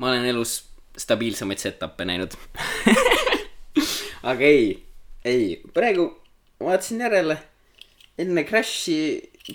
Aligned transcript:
ma 0.00 0.10
olen 0.10 0.26
elus 0.32 0.56
stabiilsemaid 0.98 1.60
setup'e 1.60 2.06
näinud 2.08 2.34
aga 4.30 4.48
ei, 4.48 4.72
ei, 5.24 5.60
praegu 5.74 6.08
vaatasin 6.60 7.00
järele, 7.04 7.36
enne 8.20 8.44
Crashi 8.48 8.96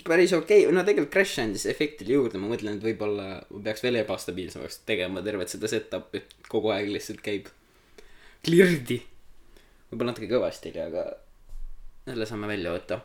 päris 0.04 0.32
okei 0.36 0.64
okay., 0.64 0.74
no 0.74 0.84
tegelikult 0.86 1.12
Crash 1.14 1.42
andis 1.42 1.66
efektile 1.70 2.16
juurde, 2.16 2.40
ma 2.40 2.50
mõtlen, 2.50 2.78
et 2.78 2.84
võib-olla 2.84 3.28
ma 3.48 3.60
peaks 3.68 3.84
veel 3.84 4.00
ebastabiilsemaks 4.02 4.80
tegema 4.88 5.22
tervet 5.24 5.52
seda 5.52 5.70
setup'i, 5.70 6.24
kogu 6.50 6.72
aeg 6.74 6.90
lihtsalt 6.90 7.22
käib 7.24 7.50
klirdi. 8.46 8.98
võib-olla 9.90 10.12
natuke 10.12 10.30
kõvasti 10.30 10.72
oli, 10.72 10.82
aga 10.82 11.06
selle 12.06 12.28
saame 12.28 12.50
välja 12.50 12.74
võtta. 12.74 13.00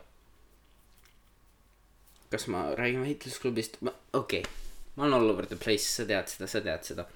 kas 2.32 2.48
ma 2.48 2.70
räägin 2.78 3.04
võitlusklubist, 3.04 3.80
ma, 3.86 3.94
okei 4.16 4.42
okay., 4.42 4.60
ma 4.96 5.06
olen 5.06 5.18
all 5.20 5.34
over 5.34 5.46
the 5.46 5.56
place, 5.56 5.86
sa 5.88 6.06
tead 6.08 6.30
seda, 6.32 6.48
sa 6.50 6.64
tead 6.64 6.88
seda 6.88 7.06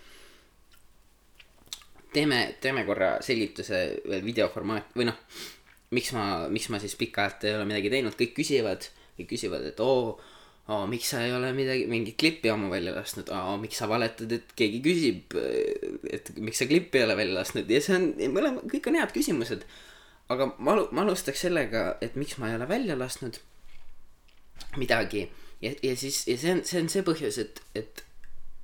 teeme, 2.17 2.41
teeme 2.63 2.87
korra 2.89 3.17
selgituse 3.25 3.83
veel 4.09 4.25
videoformaat 4.25 4.97
või 4.97 5.11
noh, 5.11 5.19
miks 5.97 6.15
ma, 6.17 6.47
miks 6.53 6.71
ma 6.73 6.81
siis 6.83 6.97
pikalt 6.99 7.45
ei 7.47 7.55
ole 7.57 7.69
midagi 7.69 7.93
teinud, 7.93 8.17
kõik 8.19 8.35
küsivad, 8.41 8.89
kõik 9.19 9.31
küsivad, 9.37 9.69
et 9.69 9.85
oo 9.85 10.17
oo, 10.67 10.87
miks 10.91 11.13
sa 11.13 11.23
ei 11.23 11.33
ole 11.35 11.53
midagi, 11.55 11.87
mingit 11.91 12.17
klippi 12.19 12.51
ammu 12.51 12.71
välja 12.73 12.95
lasknud, 12.97 13.31
aa, 13.35 13.55
miks 13.63 13.79
sa 13.81 13.89
valetad, 13.91 14.33
et 14.35 14.55
keegi 14.59 14.81
küsib, 14.85 15.37
et 16.11 16.33
miks 16.43 16.63
sa 16.63 16.67
klippi 16.67 17.01
ei 17.01 17.07
ole 17.07 17.19
välja 17.19 17.39
lasknud 17.39 17.71
ja 17.71 17.83
see 17.83 17.99
on, 17.99 18.09
mõlema, 18.35 18.65
kõik 18.73 18.91
on 18.91 18.99
head 18.99 19.15
küsimused. 19.15 19.67
aga 20.33 20.49
ma, 20.59 20.75
ma 20.91 21.05
alustaks 21.05 21.45
sellega, 21.47 21.85
et 22.03 22.17
miks 22.19 22.35
ma 22.43 22.51
ei 22.51 22.57
ole 22.59 22.67
välja 22.69 22.97
lasknud 22.99 23.39
midagi 24.81 25.29
ja, 25.63 25.71
ja 25.83 25.95
siis, 25.95 26.25
ja 26.27 26.35
see 26.41 26.57
on, 26.57 26.65
see 26.67 26.83
on 26.83 26.91
see 26.91 27.07
põhjus, 27.07 27.39
et, 27.39 27.63
et 27.79 28.03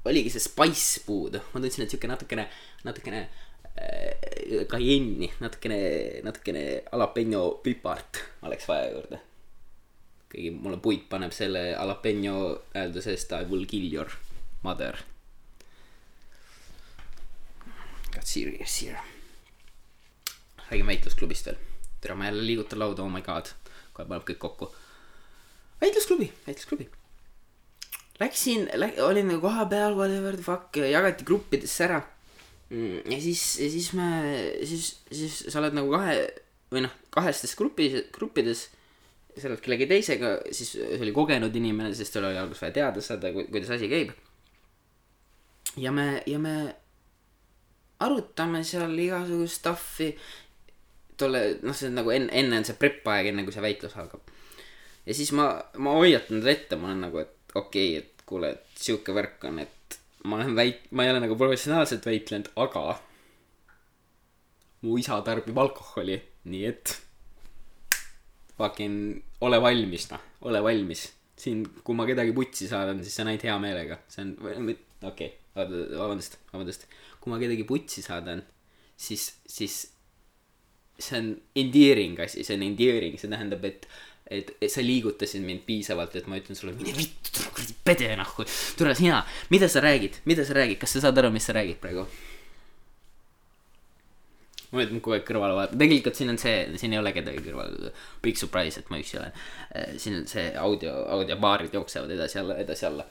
oligi 0.05 0.31
see 0.31 0.43
spice 0.43 1.03
puudu, 1.07 1.41
ma 1.53 1.61
tundsin, 1.61 1.85
et 1.85 1.93
sihuke 1.93 2.11
natukene, 2.11 2.47
natukene 2.87 3.21
äh, 3.23 4.65
kajenni, 4.71 5.31
natukene, 5.43 5.79
natukene 6.27 6.65
jalapeno 6.81 7.45
pipart 7.63 8.23
oleks 8.49 8.67
vaja 8.69 8.91
juurde. 8.95 9.21
kuigi 10.33 10.51
mulle 10.51 10.79
puit 10.81 11.09
paneb 11.11 11.33
selle 11.37 11.71
jalapeno 11.75 12.37
häälduse 12.75 13.13
eest 13.13 13.35
I 13.37 13.45
will 13.51 13.67
kill 13.69 13.93
your 13.93 14.09
mother. 14.63 14.97
Got 18.15 18.27
serious 18.27 18.81
here. 18.83 18.99
räägime 20.71 20.87
väitlusklubist 20.87 21.47
veel. 21.47 21.61
tere, 22.01 22.15
ma 22.15 22.25
jälle 22.25 22.47
liigutan 22.47 22.79
lauda, 22.79 23.03
oh 23.03 23.13
my 23.13 23.23
god. 23.23 23.53
kohe 23.93 24.09
paneb 24.09 24.27
kõik 24.27 24.41
kokku. 24.41 24.73
väitlusklubi, 25.81 26.33
väitlusklubi 26.47 26.91
läksin 28.21 28.69
lä,, 28.75 28.93
olin 29.05 29.29
nagu 29.29 29.41
kohapeal, 29.41 29.97
whatever 29.97 30.37
the 30.37 30.43
fuck, 30.43 30.77
jagati 30.77 31.25
gruppidesse 31.25 31.85
ära. 31.85 32.03
Mm, 32.73 33.03
ja 33.13 33.21
siis, 33.21 33.61
ja 33.61 33.71
siis 33.71 33.93
me, 33.93 34.09
siis, 34.65 35.01
siis 35.13 35.45
sa 35.49 35.61
oled 35.61 35.75
nagu 35.77 35.93
kahe 35.93 36.17
või 36.73 36.87
noh, 36.87 36.95
kahestes 37.13 37.57
grupis, 37.59 37.99
gruppides. 38.15 38.69
sa 39.37 39.49
oled 39.49 39.61
kellegi 39.65 39.87
teisega, 39.89 40.35
siis 40.53 40.75
see 40.77 41.01
oli 41.01 41.13
kogenud 41.17 41.55
inimene, 41.57 41.95
sest 41.97 42.13
tal 42.13 42.29
oli 42.29 42.37
alguses 42.41 42.61
vaja 42.61 42.75
teada 42.77 43.01
saada, 43.05 43.31
kuidas 43.33 43.71
asi 43.73 43.89
käib. 43.89 44.13
ja 45.77 45.93
me, 45.93 46.23
ja 46.27 46.39
me 46.39 46.75
arutame 48.01 48.65
seal 48.65 48.99
igasugust 48.99 49.61
stuff'i. 49.61 50.13
tolle, 51.17 51.59
noh, 51.63 51.77
see 51.77 51.89
on 51.89 51.97
nagu 52.01 52.11
enne, 52.11 52.33
enne 52.33 52.59
on 52.61 52.65
see 52.67 52.77
prep 52.77 53.07
aeg, 53.07 53.31
enne 53.31 53.45
kui 53.45 53.55
see 53.55 53.65
väitlus 53.65 53.97
algab. 53.97 54.33
ja 55.07 55.15
siis 55.15 55.33
ma, 55.37 55.49
ma 55.77 55.97
hoiatan 55.97 56.41
teda 56.41 56.53
ette, 56.53 56.77
ma 56.77 56.91
olen 56.91 57.05
nagu, 57.07 57.21
et 57.21 57.37
okei 57.55 57.99
okay,, 57.99 58.03
et 58.03 58.27
kuule, 58.27 58.53
et 58.57 58.83
sihuke 58.85 59.15
värk 59.17 59.47
on, 59.49 59.61
et 59.63 59.99
ma 60.25 60.39
olen 60.39 60.55
väit-, 60.57 60.91
ma 60.91 61.07
ei 61.07 61.13
ole 61.13 61.23
nagu 61.25 61.37
professionaalselt 61.39 62.07
väitlenud, 62.07 62.53
aga 62.65 62.85
mu 64.83 64.99
isa 64.99 65.19
tarbib 65.27 65.59
alkoholi, 65.63 66.19
nii 66.53 66.63
et 66.69 66.95
fucking 68.59 69.45
ole 69.47 69.59
valmis, 69.63 70.09
noh, 70.13 70.31
ole 70.49 70.63
valmis. 70.65 71.11
siin, 71.43 71.65
kui 71.83 71.97
ma 71.99 72.05
kedagi 72.07 72.31
putsi 72.37 72.69
saadan, 72.71 73.01
siis 73.03 73.17
see 73.17 73.25
on 73.25 73.31
ainult 73.33 73.45
hea 73.49 73.55
meelega, 73.59 73.97
see 74.13 74.23
on, 74.23 74.35
okei 75.09 75.09
okay,, 75.09 75.31
vabandust, 75.57 76.37
vabandust. 76.53 76.85
kui 77.19 77.33
ma 77.33 77.39
kedagi 77.41 77.65
putsi 77.67 78.05
saadan, 78.05 78.45
siis, 79.01 79.25
siis 79.51 79.79
see 81.03 81.19
on 81.19 81.33
endearing 81.59 82.21
asi, 82.23 82.45
see 82.47 82.55
on 82.59 82.63
endearing, 82.69 83.19
see 83.19 83.33
tähendab, 83.33 83.65
et 83.67 83.89
et, 84.31 84.53
et 84.61 84.71
sa 84.73 84.83
liigutasid 84.85 85.45
mind 85.45 85.65
piisavalt, 85.67 86.15
et 86.17 86.29
ma 86.31 86.39
ütlen 86.41 86.59
sulle, 86.59 86.75
mine 86.79 86.95
vittu, 86.97 87.33
tule 87.35 87.53
kuradi 87.55 87.79
pede 87.85 88.11
nahku, 88.19 88.47
tule 88.79 88.95
sina, 88.99 89.23
mida 89.53 89.69
sa 89.69 89.83
räägid, 89.85 90.23
mida 90.29 90.47
sa 90.47 90.57
räägid, 90.57 90.81
kas 90.83 90.97
sa 90.97 91.07
saad 91.07 91.19
aru, 91.23 91.33
mis 91.35 91.49
sa 91.49 91.57
räägid 91.57 91.81
praegu? 91.83 92.07
ma 94.73 94.81
mõtlen 94.81 95.03
kogu 95.05 95.19
aeg 95.19 95.25
kõrvale 95.29 95.53
vaadata, 95.53 95.77
tegelikult 95.77 96.17
siin 96.17 96.33
on 96.33 96.39
see, 96.41 96.63
siin 96.81 96.95
ei 96.95 97.01
ole 97.03 97.11
kedagi 97.13 97.43
kõrval, 97.45 97.91
big 98.25 98.39
surprise, 98.41 98.81
et 98.81 98.89
ma 98.89 98.97
üksi 99.03 99.19
olen. 99.21 99.35
Äh, 99.77 99.91
siin 100.01 100.17
on 100.17 100.25
see 100.31 100.47
audio, 100.57 100.95
audiobaarid 101.13 101.77
jooksevad 101.77 102.15
edasi-alla, 102.15 102.57
edasi-alla, 102.63 103.05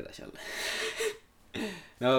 edasi-alla 0.00 0.40
no 2.04 2.14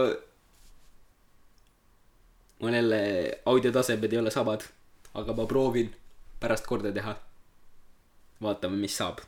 mul 2.61 2.77
jälle 2.77 3.01
audiotasemed 3.49 4.13
ei 4.13 4.21
ole 4.21 4.31
samad, 4.31 4.67
aga 5.17 5.33
ma 5.33 5.47
proovin 5.49 5.89
pärast 6.39 6.69
korda 6.69 6.91
teha 6.93 7.15
vaatame, 8.41 8.79
mis 8.81 8.95
saab. 8.97 9.21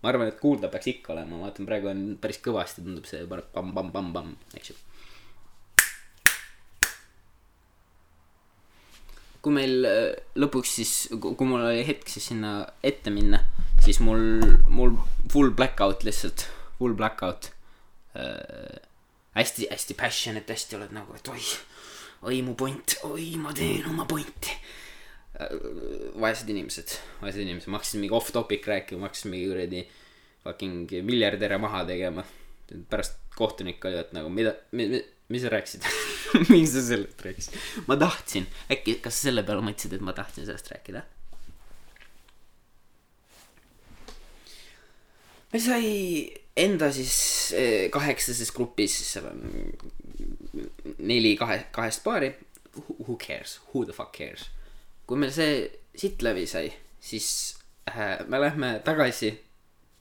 ma 0.00 0.08
arvan, 0.08 0.30
et 0.30 0.38
kuulda 0.40 0.70
peaks 0.72 0.88
ikka 0.94 1.12
olema, 1.12 1.36
ma 1.36 1.46
vaatan, 1.46 1.66
praegu 1.68 1.90
on 1.90 2.04
päris 2.20 2.38
kõvasti 2.40 2.84
tundub 2.84 3.04
see 3.08 3.26
pamm-pamm-pamm-pamm, 3.28 4.32
eks 4.56 4.72
ju. 4.72 4.76
kui 9.40 9.56
meil 9.56 9.86
äh, 9.88 10.10
lõpuks 10.40 10.74
siis, 10.80 10.92
kui 11.20 11.48
mul 11.48 11.64
oli 11.64 11.84
hetk 11.88 12.08
siis 12.12 12.30
sinna 12.32 12.64
ette 12.84 13.12
minna, 13.12 13.40
siis 13.80 14.00
mul, 14.04 14.20
mul 14.68 14.96
full 15.32 15.52
blackout 15.56 16.04
lihtsalt, 16.04 16.46
full 16.78 16.96
blackout 16.96 17.52
äh,. 18.16 18.80
hästi, 19.36 19.68
hästi 19.70 19.96
passionate, 19.96 20.52
hästi 20.52 20.76
oled 20.76 20.92
nagu, 20.96 21.16
et 21.16 21.32
oi, 21.32 21.40
oi 22.28 22.40
mu 22.44 22.56
point, 22.56 22.96
oi 23.08 23.32
ma 23.40 23.52
teen 23.56 23.84
oma 23.88 24.08
pointi 24.08 24.56
vaesed 26.20 26.50
inimesed, 26.52 26.96
vaesed 27.20 27.42
inimesed, 27.42 27.70
ma 27.70 27.78
hakkasin 27.78 28.02
mingi 28.02 28.14
off 28.14 28.30
topic 28.34 28.66
rääkima, 28.70 29.02
ma 29.02 29.08
hakkasin 29.08 29.32
mingi 29.32 29.48
kuradi 29.50 29.84
fucking 30.44 30.92
miljardäre 31.06 31.58
maha 31.58 31.84
tegema. 31.88 32.24
pärast 32.90 33.16
kohtunik 33.34 33.84
oli, 33.84 33.98
et 33.98 34.12
nagu 34.14 34.28
mida, 34.30 34.52
mis, 34.78 35.00
mis 35.28 35.42
sa 35.42 35.50
rääkisid 35.50 35.86
miks 36.52 36.74
sa 36.76 36.82
sellest 36.86 37.24
rääkisid? 37.24 37.56
ma 37.88 37.96
tahtsin, 37.98 38.46
äkki, 38.70 39.00
kas 39.02 39.18
sa 39.18 39.30
selle 39.30 39.42
peale 39.46 39.64
mõtlesid, 39.66 39.96
et 39.96 40.04
ma 40.06 40.14
tahtsin 40.14 40.46
sellest 40.46 40.70
rääkida? 40.70 41.02
meil 45.50 45.64
sai 45.64 45.90
enda 46.60 46.92
siis 46.94 47.16
eh, 47.58 47.88
kaheksases 47.90 48.54
grupis, 48.54 49.00
seal 49.08 49.26
on 49.32 49.42
neli 50.98 51.34
kahe, 51.38 51.64
kahest 51.74 52.04
paari. 52.06 52.30
Who 53.02 53.16
cares, 53.18 53.58
who 53.72 53.82
the 53.84 53.92
fuck 53.92 54.12
cares 54.14 54.46
kui 55.10 55.18
meil 55.18 55.32
see 55.34 55.64
sitt 55.98 56.20
läbi 56.22 56.44
sai, 56.46 56.68
siis 57.02 57.56
äh, 57.90 58.20
me 58.30 58.38
lähme 58.38 58.68
tagasi 58.86 59.32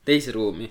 teise 0.05 0.35
ruumi, 0.35 0.67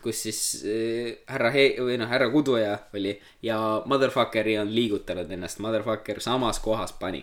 kus 0.00 0.22
siis 0.24 0.38
äh, 0.64 1.10
härra 1.28 1.50
He- 1.52 1.74
või 1.84 1.98
noh, 2.00 2.08
härra 2.08 2.30
Kuduja 2.32 2.78
oli 2.96 3.12
ja 3.44 3.58
motherfuckeri 3.84 4.56
on 4.62 4.72
liigutanud 4.72 5.28
ennast, 5.36 5.60
motherfucker 5.60 6.22
samas 6.24 6.62
kohas 6.64 6.96
pani. 6.96 7.20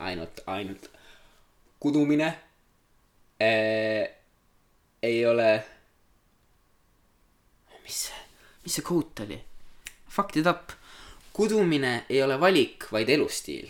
ainult, 0.00 0.40
ainult 0.46 0.88
kudumine 1.80 2.30
äh, 3.36 4.08
ei 5.02 5.26
ole. 5.26 5.52
mis 7.84 8.02
see, 8.06 8.24
mis 8.64 8.80
see 8.80 8.88
quote 8.88 9.28
oli? 9.28 9.42
Fucked 10.08 10.40
it 10.40 10.46
up. 10.46 10.72
kudumine 11.36 12.06
ei 12.08 12.22
ole 12.22 12.40
valik, 12.40 12.88
vaid 12.92 13.12
elustiil. 13.12 13.68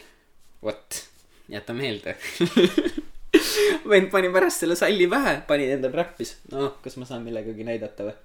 vot 0.62 1.09
jäta 1.50 1.75
meelde 1.75 2.17
vend 3.91 4.11
pani 4.11 4.31
pärast 4.32 4.64
selle 4.64 4.76
salli 4.76 5.06
pähe, 5.11 5.41
pani 5.47 5.69
endal 5.75 5.94
räppis. 5.94 6.37
noh, 6.52 6.79
kas 6.82 6.97
ma 7.00 7.06
saan 7.08 7.25
millegagi 7.26 7.67
näidata 7.67 8.06
või? 8.06 8.17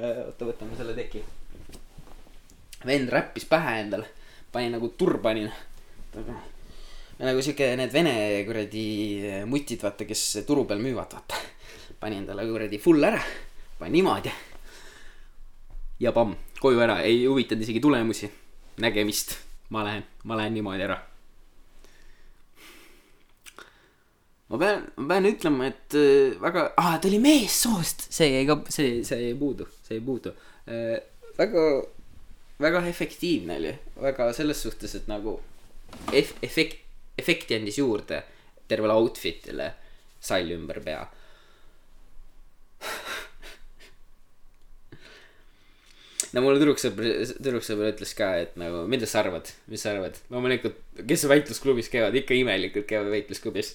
oota, 0.00 0.48
võtame 0.48 0.76
selle 0.78 0.96
teki. 0.96 1.22
vend 2.86 3.12
räppis 3.12 3.46
pähe 3.48 3.78
endale, 3.82 4.08
pani 4.52 4.72
nagu 4.72 4.88
turbanina. 4.98 5.52
nagu 7.20 7.44
siuke 7.44 7.74
need 7.80 7.92
vene 7.92 8.16
kuradi 8.48 8.86
mutid, 9.48 9.82
vaata, 9.84 10.08
kes 10.08 10.44
turu 10.46 10.66
peal 10.68 10.82
müüvad, 10.84 11.16
vaata. 11.16 11.40
pani 12.00 12.20
endale 12.22 12.46
kuradi 12.48 12.80
full 12.82 13.04
ära, 13.04 13.22
pani 13.78 13.98
niimoodi. 13.98 14.32
ja 16.00 16.12
pamm, 16.12 16.36
koju 16.60 16.84
ära, 16.84 17.00
ei 17.02 17.24
huvitanud 17.26 17.64
isegi 17.64 17.80
tulemusi. 17.80 18.30
nägemist, 18.80 19.38
ma 19.70 19.84
lähen, 19.86 20.06
ma 20.24 20.36
lähen 20.36 20.56
niimoodi 20.60 20.88
ära 20.88 21.00
ma 24.52 24.60
pean, 24.60 24.84
ma 24.96 25.08
pean 25.14 25.30
ütlema, 25.30 25.70
et 25.72 25.96
äh, 25.98 26.36
väga, 26.40 26.68
aa, 26.80 26.98
ta 26.98 27.10
oli 27.10 27.20
meessoost, 27.22 28.08
see 28.12 28.30
jäi 28.34 28.44
ka, 28.48 28.60
see, 28.72 29.00
see 29.06 29.20
jäi 29.28 29.34
puudu, 29.40 29.68
see 29.86 29.98
jäi 29.98 30.06
puudu 30.06 30.34
äh,. 30.68 30.98
väga 31.38 31.64
väga 32.60 32.84
efektiivne 32.86 33.56
oli, 33.58 33.74
väga 34.02 34.32
selles 34.36 34.62
suhtes, 34.62 34.94
et 34.94 35.08
nagu 35.10 35.38
ef-, 36.12 36.36
efekt, 36.42 36.84
efekti 37.18 37.58
andis 37.58 37.78
juurde 37.80 38.22
tervele 38.68 38.94
outfit'ile 38.96 39.72
sall 40.24 40.54
ümber 40.54 40.80
pea 40.84 41.02
no 46.34 46.42
mulle 46.42 46.58
tüdruksõber, 46.62 47.10
tüdruksõber 47.38 47.92
ütles 47.92 48.14
ka, 48.18 48.30
et 48.46 48.56
nagu, 48.60 48.84
mida 48.90 49.06
sa 49.10 49.22
arvad, 49.22 49.50
mis 49.70 49.84
sa 49.84 49.92
arvad? 49.94 50.18
loomulikult, 50.32 50.78
kes 51.06 51.26
väitlusklubis 51.30 51.90
käivad, 51.92 52.16
ikka 52.18 52.36
imelikult 52.38 52.88
käivad 52.90 53.12
väitlusklubis. 53.12 53.74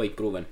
Point 0.00 0.16
proven. 0.16 0.46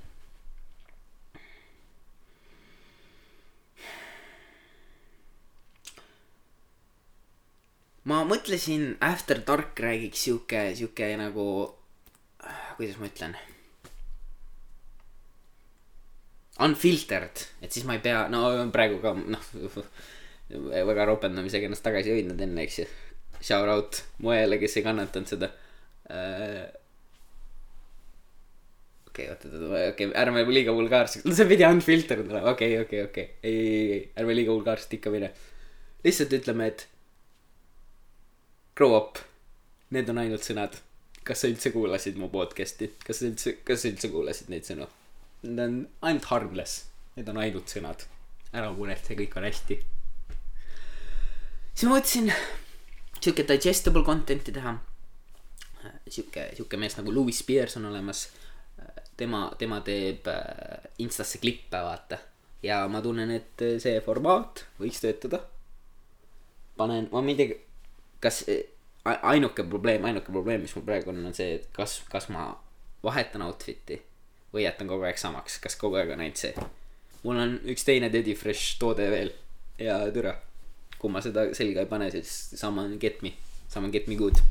ma 8.08 8.22
mõtlesin 8.24 8.94
After 9.04 9.40
Dark 9.44 9.80
räägiks 9.80 10.22
sihuke, 10.24 10.62
sihuke 10.76 11.08
nagu, 11.20 11.44
kuidas 12.76 12.96
ma 13.00 13.08
ütlen 13.08 13.34
unfiltered, 16.64 17.44
et 17.60 17.72
siis 17.72 17.84
ma 17.88 17.98
ei 17.98 18.02
pea, 18.04 18.22
no 18.32 18.48
praegu 18.72 19.00
ka 19.00 19.12
noh, 19.16 19.48
väga 20.88 21.08
ropendamisega 21.08 21.68
ennast 21.68 21.84
tagasi 21.84 22.12
hoidnud 22.16 22.40
enne, 22.44 22.64
eks 22.64 22.80
ju. 22.82 22.88
Shout 23.40 23.72
out 23.72 24.02
Moele, 24.24 24.60
kes 24.60 24.76
ei 24.80 24.84
kannatanud 24.88 25.32
seda 25.32 25.52
uh, 25.52 26.64
okei 29.18 29.30
okay,, 29.30 29.34
oot, 29.34 29.44
oot, 29.44 29.62
oot, 29.70 29.92
okei 29.92 30.06
okay,, 30.06 30.20
ärme 30.22 30.44
liiga 30.46 30.74
vulgaarseks, 30.76 31.26
no 31.26 31.34
see 31.34 31.48
pidi 31.50 31.66
unfiltered 31.66 32.26
olema, 32.26 32.52
okei 32.52 32.76
okay,, 32.78 32.84
okei 32.84 33.02
okay,, 33.02 33.10
okei 33.10 33.24
okay., 33.24 33.40
ei, 33.42 33.58
ei, 33.58 33.88
ei, 33.96 34.02
ärme 34.22 34.36
liiga 34.36 34.54
vulgaarselt 34.54 34.94
ikka 34.98 35.12
mine. 35.14 35.32
lihtsalt 36.04 36.34
ütleme, 36.38 36.68
et 36.70 36.86
grow 38.78 38.94
up, 38.96 39.18
need 39.90 40.10
on 40.12 40.22
ainult 40.22 40.46
sõnad. 40.46 40.78
kas 41.28 41.42
sa 41.42 41.50
üldse 41.50 41.72
kuulasid 41.74 42.16
mu 42.16 42.30
podcast'i, 42.32 42.92
kas 43.04 43.18
sa 43.20 43.26
üldse, 43.28 43.58
kas 43.66 43.82
sa 43.82 43.90
üldse 43.90 44.08
kuulasid 44.12 44.48
neid 44.52 44.64
sõnu? 44.64 44.86
Need 45.42 45.60
on 45.64 45.74
ainult 46.08 46.28
harmless, 46.30 46.86
need 47.18 47.28
on 47.28 47.42
ainult 47.42 47.68
sõnad. 47.74 48.06
ära 48.52 48.70
muretse, 48.72 49.16
kõik 49.18 49.36
on 49.36 49.44
hästi. 49.44 49.80
siis 51.74 51.84
ma 51.88 51.98
mõtlesin 51.98 52.30
sihuke 53.20 53.44
digestible 53.50 54.04
content'i 54.06 54.54
teha. 54.54 54.78
sihuke, 56.08 56.50
sihuke 56.54 56.80
mees 56.80 56.96
nagu 56.96 57.12
Louis 57.12 57.38
Spears 57.38 57.76
on 57.76 57.90
olemas. 57.90 58.28
Tema, 59.18 59.44
tema 59.58 59.82
teeb 59.84 60.26
äh, 60.30 60.88
Instasse 61.04 61.40
klippe, 61.42 61.80
vaata. 61.84 62.18
ja 62.62 62.80
ma 62.90 63.02
tunnen, 63.02 63.30
et 63.34 63.66
see 63.82 64.00
formaat 64.02 64.64
võiks 64.80 65.02
töötada. 65.02 65.42
panen, 66.78 67.08
ma 67.12 67.22
ei 67.26 67.38
tea, 67.38 67.60
kas 68.22 68.44
ainuke 69.04 69.64
probleem, 69.64 70.04
ainuke 70.04 70.32
probleem, 70.32 70.62
mis 70.62 70.74
mul 70.76 70.86
praegu 70.86 71.12
on, 71.12 71.24
on 71.30 71.34
see, 71.34 71.58
et 71.58 71.68
kas, 71.74 72.00
kas 72.10 72.28
ma 72.34 72.50
vahetan 73.04 73.44
outfit'i 73.46 74.00
või 74.52 74.64
jätan 74.64 74.88
kogu 74.90 75.06
aeg 75.06 75.20
samaks, 75.20 75.58
kas 75.62 75.76
kogu 75.80 75.98
aeg 76.00 76.12
on 76.14 76.24
ainult 76.24 76.40
see. 76.40 76.68
mul 77.22 77.40
on 77.42 77.56
üks 77.68 77.84
teine 77.86 78.10
Teddy 78.10 78.34
Fresh 78.38 78.78
toode 78.80 79.10
veel 79.10 79.32
ja 79.78 80.00
türa. 80.14 80.36
kui 80.98 81.10
ma 81.14 81.22
seda 81.22 81.46
selga 81.54 81.84
ei 81.84 81.90
pane, 81.90 82.10
siis 82.10 82.30
sama 82.58 82.82
on 82.82 82.98
Get 82.98 83.22
Me, 83.22 83.34
sama 83.68 83.86
on 83.86 83.92
Get 83.94 84.08
Me 84.08 84.16
Good. 84.16 84.42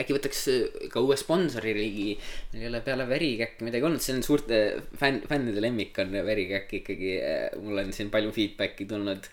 Äkki 0.00 0.16
võtaks 0.16 0.40
äh, 0.52 0.88
ka 0.92 1.02
uue 1.04 1.16
sponsori 1.20 1.74
ligi, 1.76 2.08
meil 2.52 2.66
ei 2.66 2.70
ole 2.72 2.82
peale 2.86 3.06
Verikäkki 3.08 3.66
midagi 3.66 3.88
olnud, 3.88 4.02
see 4.04 4.16
on 4.16 4.24
suurte 4.26 4.60
fänn, 5.00 5.22
fännide 5.30 5.62
lemmik 5.62 5.98
on 6.02 6.14
Verikäkk 6.26 6.78
ikkagi, 6.80 7.16
äh, 7.22 7.46
mul 7.62 7.84
on 7.84 7.92
siin 7.96 8.10
palju 8.14 8.34
feedback'i 8.34 8.88
tulnud 8.90 9.28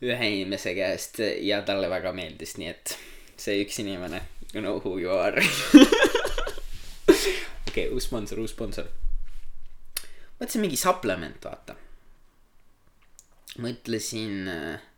ühe 0.00 0.30
inimese 0.34 0.72
käest 0.74 1.20
ja 1.44 1.60
talle 1.66 1.90
väga 1.92 2.14
meeldis, 2.16 2.56
nii 2.58 2.70
et 2.72 2.96
see 3.40 3.60
üks 3.64 3.80
inimene, 3.82 4.22
you 4.54 4.64
know 4.64 4.80
who 4.80 4.96
you 5.00 5.12
are 5.12 5.44
okei 7.70 7.88
uus 7.94 8.08
sponsor, 8.08 8.40
uus 8.42 8.54
sponsor. 8.54 8.88
mõtlesin 10.40 10.64
mingi 10.64 10.78
supplement, 10.80 11.44
vaata. 11.44 11.76
mõtlesin 13.60 14.48
äh, 14.50 14.89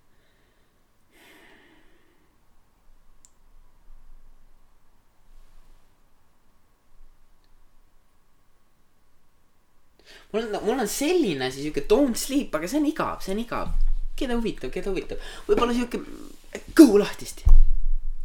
mul 10.32 10.48
on, 10.48 10.58
mul 10.64 10.84
on 10.84 10.90
selline 10.90 11.48
asi, 11.48 11.62
sihuke 11.62 11.86
don't 11.90 12.18
sleep, 12.18 12.54
aga 12.54 12.68
see 12.70 12.80
on 12.80 12.88
igav, 12.90 13.22
see 13.24 13.34
on 13.36 13.42
igav. 13.44 13.72
keda 14.16 14.36
huvitab, 14.36 14.72
keda 14.74 14.92
huvitab, 14.92 15.22
võib-olla 15.48 15.74
sihuke 15.76 16.02
kõhu 16.76 17.00
lahtist. 17.00 17.46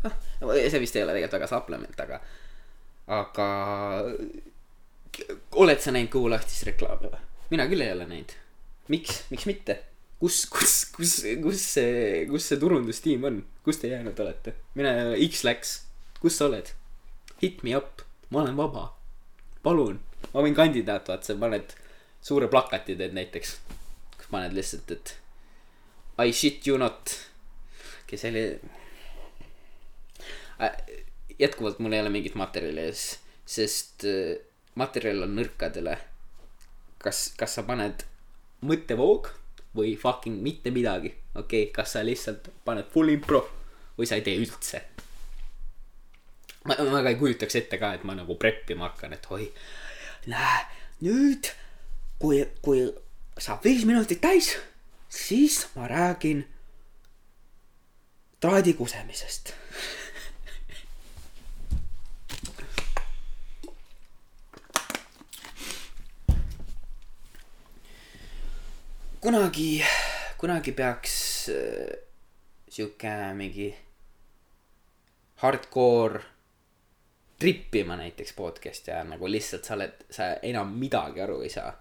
Ah, 0.05 0.13
see 0.39 0.81
vist 0.83 0.95
ei 0.95 1.03
ole 1.03 1.15
tegelikult 1.15 1.39
väga 1.39 1.49
supplement, 1.51 2.03
aga 2.05 2.19
aga 3.07 3.47
oled 5.57 5.79
sa 5.81 5.93
näinud 5.95 6.11
Kõhu 6.13 6.31
lahtist 6.31 6.67
reklaame 6.67 7.11
või? 7.11 7.21
mina 7.51 7.65
küll 7.71 7.83
ei 7.83 7.93
ole 7.93 8.07
näinud. 8.09 8.33
miks, 8.91 9.23
miks 9.31 9.47
mitte? 9.49 9.79
kus, 10.19 10.43
kus, 10.51 10.73
kus, 10.95 11.13
kus 11.43 11.63
see, 11.77 12.25
kus 12.29 12.49
see 12.49 12.59
turundustiim 12.59 13.23
on, 13.29 13.39
kus 13.65 13.79
te 13.81 13.91
jäänud 13.93 14.19
olete? 14.19 14.53
mina 14.75 14.93
ei 14.93 15.05
ole, 15.05 15.29
X 15.29 15.43
läks, 15.47 15.73
kus 16.21 16.37
sa 16.39 16.49
oled? 16.49 16.73
Hit 17.41 17.63
me 17.63 17.75
up, 17.77 18.03
ma 18.29 18.43
olen 18.43 18.57
vaba. 18.59 18.89
palun, 19.63 20.01
ma 20.33 20.43
võin 20.43 20.57
kandidaat, 20.57 21.07
vaata, 21.07 21.31
sa 21.31 21.37
paned 21.39 21.75
suure 22.27 22.49
plakati 22.51 22.97
teed 22.99 23.15
näiteks. 23.15 23.57
kus 24.17 24.27
paned 24.31 24.55
lihtsalt, 24.55 24.91
et 24.91 25.15
I 26.19 26.33
shit 26.33 26.67
you 26.67 26.77
not. 26.77 27.13
kes 28.07 28.25
oli 28.25 28.43
jätkuvalt 31.39 31.79
mul 31.79 31.93
ei 31.93 32.01
ole 32.01 32.09
mingit 32.09 32.35
materjali 32.35 32.87
ees, 32.89 33.07
sest 33.45 34.05
äh, 34.09 34.37
materjal 34.75 35.23
on 35.27 35.35
nõrkadele. 35.37 35.97
kas, 36.97 37.27
kas 37.37 37.53
sa 37.55 37.63
paned 37.63 38.03
mõttevoog 38.65 39.29
või 39.77 39.93
fucking 39.99 40.41
mitte 40.41 40.71
midagi, 40.73 41.13
okei 41.35 41.67
okay,, 41.67 41.73
kas 41.73 41.93
sa 41.93 42.01
lihtsalt 42.03 42.49
paned 42.65 42.89
full 42.93 43.13
impro 43.13 43.43
või 43.97 44.09
sa 44.09 44.17
ei 44.17 44.25
tee 44.25 44.39
üldse. 44.41 44.81
ma, 46.65 46.75
väga 46.75 47.13
ei 47.13 47.21
kujutaks 47.21 47.55
ette 47.61 47.77
ka, 47.77 47.93
et 47.93 48.03
ma 48.03 48.17
nagu 48.17 48.35
prep 48.35 48.73
ima 48.73 48.89
hakkan, 48.89 49.13
et 49.13 49.29
oi, 49.31 49.51
näe, 50.33 50.59
nüüd 51.05 51.53
kui, 52.19 52.41
kui 52.61 52.85
saab 53.37 53.63
viis 53.63 53.85
minutit 53.85 54.21
täis, 54.21 54.55
siis 55.09 55.67
ma 55.75 55.87
räägin 55.87 56.45
traadi 58.39 58.73
kusemisest 58.73 59.53
kunagi, 69.27 69.83
kunagi 70.37 70.71
peaks 70.71 71.49
äh, 71.49 71.91
sihuke 72.69 73.33
mingi 73.33 73.75
hardcore 75.41 76.21
trippima 77.39 77.97
näiteks 77.99 78.33
podcast'i 78.33 78.93
ajal 78.93 79.11
nagu 79.11 79.27
lihtsalt 79.29 79.67
sa 79.67 79.75
oled, 79.75 80.05
sa 80.09 80.29
enam 80.41 80.71
midagi 80.79 81.21
aru 81.21 81.41
ei 81.43 81.51
saa. 81.53 81.73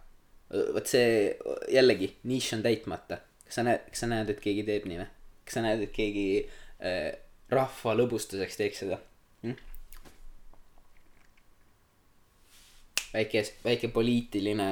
Vot 0.51 0.87
see 0.87 1.31
jällegi 1.73 2.13
nišš 2.31 2.59
on 2.59 2.67
täitmata. 2.67 3.21
kas 3.45 3.61
sa 3.61 3.67
näed, 3.67 3.87
kas 3.91 4.05
sa 4.05 4.11
näed, 4.11 4.31
et 4.31 4.43
keegi 4.43 4.67
teeb 4.67 4.87
nii 4.91 5.01
või? 5.03 5.09
kas 5.47 5.59
sa 5.59 5.65
näed, 5.65 5.87
et 5.87 5.95
keegi 5.95 6.27
äh, 6.43 7.09
rahva 7.51 7.97
lõbustuseks 7.99 8.61
teeks 8.61 8.85
seda 8.85 9.01
hm?? 9.43 9.57
väike, 13.15 13.43
väike 13.65 13.91
poliitiline, 13.95 14.71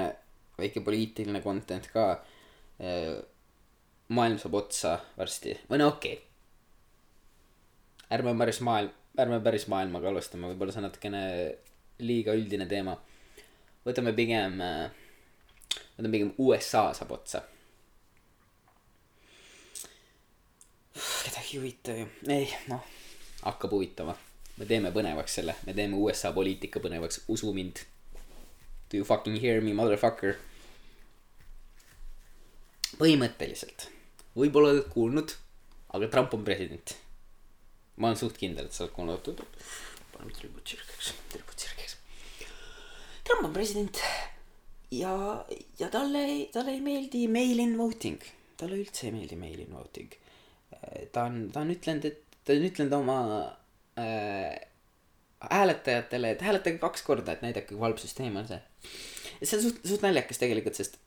väike 0.58 0.84
poliitiline 0.84 1.42
content 1.42 1.90
ka 1.94 2.08
Äh, 2.82 3.22
maailm 4.08 4.38
saab 4.38 4.56
otsa 4.58 4.96
varsti, 5.14 5.52
või 5.70 5.78
no 5.78 5.92
okei 5.92 6.16
okay.. 6.18 6.24
ärme 8.16 8.32
päris 8.38 8.58
maailm, 8.66 8.90
ärme 9.22 9.38
päris 9.44 9.68
maailmaga 9.70 10.10
alustame, 10.10 10.48
võib-olla 10.50 10.74
see 10.74 10.82
on 10.82 10.86
natukene 10.88 11.20
liiga 12.02 12.34
üldine 12.34 12.66
teema. 12.66 12.96
võtame 13.86 14.12
pigem, 14.12 14.58
äh, 14.60 14.90
võtame 15.94 16.12
pigem 16.12 16.32
USA 16.38 16.88
saab 16.94 17.12
otsa. 17.14 17.42
kedagi 21.24 21.56
ei 21.56 21.58
huvita 21.58 21.94
ju, 21.98 22.06
ei 22.30 22.48
noh, 22.70 22.82
hakkab 23.42 23.72
huvitama. 23.74 24.16
me 24.56 24.66
teeme 24.66 24.90
põnevaks 24.94 25.38
selle, 25.40 25.56
me 25.66 25.74
teeme 25.74 25.98
USA 25.98 26.32
poliitika 26.32 26.80
põnevaks, 26.80 27.24
usu 27.28 27.52
mind. 27.52 27.82
Do 28.90 28.98
you 29.00 29.04
fucking 29.04 29.40
hear 29.42 29.62
me, 29.62 29.74
motherfucker? 29.74 30.36
põhimõtteliselt, 32.94 33.88
võib-olla 34.38 34.70
oled 34.70 34.86
kuulnud, 34.92 35.34
aga 35.96 36.08
Trump 36.12 36.34
on 36.34 36.44
president. 36.46 36.94
ma 37.96 38.10
olen 38.10 38.18
suht 38.18 38.38
kindel, 38.38 38.66
et 38.66 38.72
sa 38.72 38.84
oled 38.84 38.94
kuulnud. 38.94 39.42
paneme 40.12 40.32
tribut 40.32 40.68
sirgeks, 40.68 41.14
tribut 41.32 41.58
sirgeks. 41.58 41.98
Trump 43.24 43.48
on 43.48 43.52
president 43.52 43.98
ja, 44.98 45.14
ja 45.78 45.88
talle, 45.92 46.24
talle 46.52 46.76
ei 46.76 46.82
meeldi 46.84 47.26
mail-in 47.28 47.76
voting. 47.78 48.22
talle 48.60 48.78
üldse 48.80 49.08
ei 49.08 49.14
meeldi 49.16 49.38
mail-in 49.38 49.72
voting. 49.74 50.12
ta 51.12 51.26
on, 51.28 51.48
ta 51.52 51.64
on 51.64 51.72
ütlenud, 51.74 52.06
et 52.08 52.38
ta 52.44 52.54
on 52.54 52.68
ütlenud 52.68 52.96
oma 52.98 53.18
äh, 54.00 54.54
hääletajatele, 55.50 56.34
et 56.34 56.44
hääletage 56.44 56.78
kaks 56.82 57.04
korda, 57.06 57.34
et 57.34 57.44
näidake, 57.44 57.72
kui 57.72 57.82
halb 57.82 58.00
süsteem 58.02 58.36
on 58.40 58.48
see. 58.48 58.60
see 59.42 59.58
on 59.58 59.66
suht, 59.68 59.84
suht 59.84 60.06
naljakas 60.06 60.40
tegelikult, 60.42 60.78
sest 60.78 60.98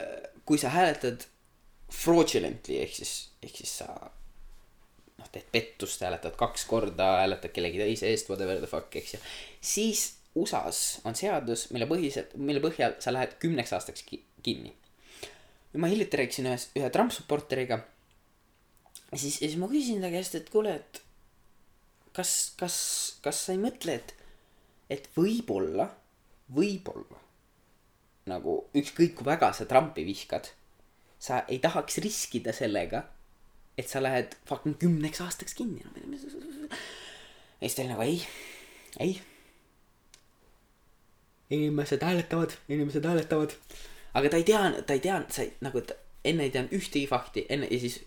äh, 0.00 0.30
kui 0.48 0.60
sa 0.60 0.72
hääletad 0.74 1.28
fraudulently 1.92 2.80
ehk 2.82 2.96
siis, 2.96 3.14
ehk 3.44 3.56
siis 3.62 3.76
sa 3.82 3.88
noh, 3.92 5.28
teed 5.32 5.48
pettust, 5.52 6.02
hääletad 6.04 6.36
kaks 6.40 6.64
korda, 6.70 7.16
hääletad 7.22 7.54
kellegi 7.54 7.80
teise 7.82 8.10
eest, 8.10 8.30
whatever 8.32 8.60
the 8.60 8.70
fuck, 8.70 8.94
eks 8.96 9.16
ju. 9.16 9.22
siis 9.60 10.06
USA-s 10.38 11.02
on 11.08 11.16
seadus, 11.18 11.66
mille 11.74 11.86
põhiselt, 11.90 12.32
mille 12.40 12.62
põhjal 12.64 12.96
sa 13.02 13.12
lähed 13.12 13.36
kümneks 13.42 13.72
aastaks 13.76 14.04
ki 14.06 14.22
kinni. 14.42 14.72
ma 15.76 15.88
hiljuti 15.88 16.20
rääkisin 16.20 16.48
ühes, 16.50 16.68
ühe 16.76 16.90
Trump 16.90 17.12
supporteriga. 17.12 17.80
ja 19.12 19.18
siis, 19.18 19.40
ja 19.42 19.48
siis 19.48 19.58
ma 19.60 19.68
küsisin 19.68 20.04
ta 20.04 20.10
käest, 20.12 20.34
et 20.34 20.50
kuule, 20.50 20.74
et 20.80 21.02
kas, 22.16 22.52
kas, 22.56 22.76
kas 23.24 23.46
sa 23.46 23.56
ei 23.56 23.60
mõtle, 23.60 23.96
et, 24.00 24.14
et 24.90 25.08
võib-olla, 25.16 25.88
võib-olla 26.52 27.20
nagu 28.30 28.58
ükskõik 28.78 29.16
kui 29.18 29.26
väga 29.26 29.50
sa 29.56 29.66
Trumpi 29.66 30.04
vihkad, 30.06 30.48
sa 31.22 31.42
ei 31.50 31.58
tahaks 31.62 31.98
riskida 32.04 32.54
sellega, 32.54 33.04
et 33.78 33.88
sa 33.88 34.02
lähed 34.02 34.36
fucking 34.48 34.78
kümneks 34.78 35.22
aastaks 35.24 35.56
kinni. 35.58 35.82
ja 35.82 37.68
siis 37.68 37.74
ta 37.74 37.82
oli 37.82 37.92
nagu 37.92 38.02
ei, 38.06 38.22
ei. 39.00 39.20
Inimesed 41.52 42.02
hääletavad, 42.04 42.56
inimesed 42.72 43.04
hääletavad. 43.04 43.56
aga 44.14 44.28
ta 44.28 44.40
ei 44.40 44.44
tea, 44.48 44.62
ta 44.86 44.96
ei 44.96 45.00
tea, 45.04 45.22
sa 45.30 45.42
ei, 45.44 45.52
nagu 45.64 45.80
ta 45.80 45.96
enne 46.24 46.46
ei 46.46 46.52
teadnud 46.54 46.76
ühtegi 46.78 47.08
fakti, 47.10 47.46
enne 47.48 47.68
ja 47.70 47.80
siis, 47.80 48.00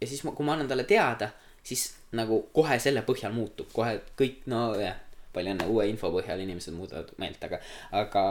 ja 0.00 0.06
siis 0.06 0.24
ma, 0.24 0.32
kui 0.36 0.46
ma 0.46 0.56
annan 0.56 0.68
talle 0.70 0.84
teada, 0.88 1.30
siis 1.62 1.90
nagu 2.16 2.42
kohe 2.54 2.78
selle 2.82 3.04
põhjal 3.06 3.34
muutub, 3.34 3.70
kohe 3.72 4.00
kõik, 4.18 4.42
no 4.50 4.72
jah, 4.80 4.98
palju 5.34 5.54
õnne, 5.54 5.68
uue 5.70 5.86
info 5.90 6.10
põhjal 6.14 6.42
inimesed 6.42 6.74
muudavad 6.74 7.12
meelt, 7.22 7.42
aga, 7.46 7.60
aga, 8.00 8.24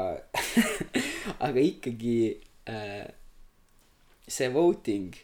aga 1.48 1.64
ikkagi 1.64 2.18
äh, 2.70 3.08
see 4.28 4.50
voting, 4.54 5.16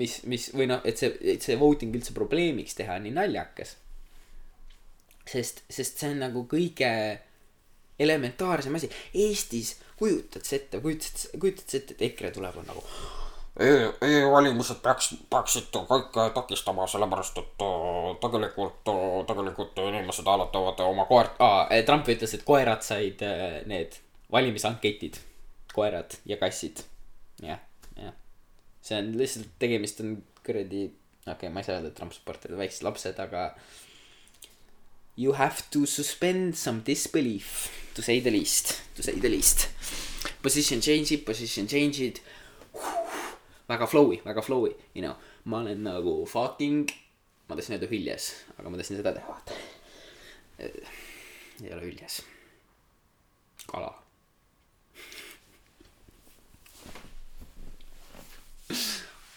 mis, 0.00 0.20
mis 0.30 0.48
või 0.54 0.70
noh, 0.70 0.80
et 0.88 1.00
see, 1.00 1.12
et 1.34 1.44
see 1.44 1.58
voting 1.60 1.94
üldse 1.98 2.16
probleemiks 2.16 2.78
teha 2.78 2.96
on 2.96 3.06
nii 3.06 3.16
naljakas. 3.18 3.76
sest, 5.28 5.66
sest 5.68 6.00
see 6.00 6.14
on 6.14 6.22
nagu 6.24 6.46
kõige 6.48 6.88
elementaarsem 7.98 8.74
asi. 8.74 8.90
Eestis 9.14 9.76
kujutad 9.98 10.44
sa 10.46 10.56
ette, 10.56 10.80
kujutad, 10.80 11.24
kujutad 11.40 11.64
sa 11.66 11.80
ette, 11.80 11.96
et 11.96 12.10
EKRE 12.10 12.30
tuleb 12.36 12.60
on 12.60 12.68
nagu 12.70 12.84
e-valimised 13.58 14.78
peaks, 14.82 15.08
peaksid 15.30 15.74
kõik 15.88 16.18
takistama, 16.34 16.86
sellepärast 16.86 17.40
et 17.42 17.64
äh, 17.66 18.10
tegelikult, 18.22 18.92
tegelikult 19.26 19.80
inimesed 19.82 20.28
hääletavad 20.30 20.82
oma 20.86 21.08
koert 21.08 21.40
ah,, 21.42 21.66
Trump 21.86 22.06
ütles, 22.06 22.36
et 22.36 22.46
koerad 22.46 22.86
said 22.86 23.24
äh, 23.26 23.58
need 23.66 23.98
valimisanketid, 24.32 25.18
koerad 25.74 26.14
ja 26.28 26.38
kassid. 26.38 26.84
jah, 27.42 27.58
jah. 27.96 28.14
see 28.82 29.02
on 29.02 29.10
lihtsalt, 29.18 29.50
tegemist 29.58 30.00
on 30.06 30.14
kuradi, 30.46 30.86
okei 31.26 31.34
okay,, 31.34 31.50
ma 31.50 31.64
ei 31.64 31.66
saa 31.66 31.80
öelda, 31.80 31.90
et 31.90 31.98
Trump 31.98 32.14
supporterid 32.14 32.54
on 32.54 32.62
väiksed 32.62 32.86
lapsed, 32.86 33.18
aga 33.26 33.50
you 35.18 35.32
have 35.32 35.68
to 35.70 35.84
suspend 35.84 36.54
some 36.56 36.80
disbelief 36.80 37.90
to 37.94 38.02
say 38.02 38.20
the 38.20 38.30
least, 38.30 38.80
to 38.94 39.02
say 39.02 39.18
the 39.18 39.28
least. 39.28 39.68
Position 40.40 40.78
change'id, 40.78 41.26
position 41.26 41.66
change'id. 41.66 42.20
väga 43.68 43.86
flow'i, 43.90 44.20
väga 44.24 44.40
flow'i, 44.40 44.70
you 44.94 45.02
know, 45.02 45.16
ma 45.44 45.58
olen 45.58 45.82
nagu 45.84 46.12
fucking, 46.26 46.86
ma 47.48 47.56
tahtsin 47.58 47.74
öelda 47.76 47.88
hüljes, 47.90 48.28
aga 48.56 48.70
ma 48.70 48.78
tahtsin 48.78 48.96
seda 49.00 49.12
teha, 49.16 49.26
vaata. 49.28 49.56
ei 50.62 51.72
ole 51.74 51.82
hüljes. 51.82 52.20
kala. 53.66 53.90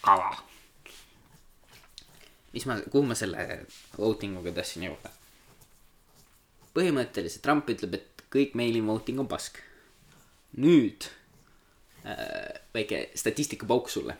kala. 0.06 0.30
mis 2.54 2.68
ma, 2.70 2.78
kuhu 2.86 3.04
ma 3.10 3.18
selle 3.18 3.66
voting 3.98 4.38
uga 4.40 4.54
tahtsin 4.62 4.86
jõuda? 4.88 5.12
Põhimõtteliselt 6.76 7.44
Trump 7.44 7.68
ütleb, 7.72 7.98
et 7.98 8.24
kõik 8.32 8.56
mail-in 8.58 8.88
voting 8.88 9.20
on 9.22 9.28
pask. 9.28 9.60
nüüd 10.52 11.08
äh, 12.04 12.60
väike 12.74 13.08
statistikapauk 13.14 13.88
sulle. 13.90 14.16